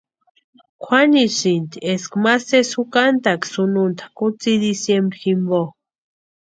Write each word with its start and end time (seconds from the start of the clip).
Kwʼanisïnti 0.81 1.77
eska 1.91 2.15
ma 2.23 2.33
sési 2.47 2.71
jukantaaka 2.73 3.45
sununta 3.53 4.05
kutsï 4.17 4.53
diciembre 4.65 5.17
jimpo. 5.23 5.61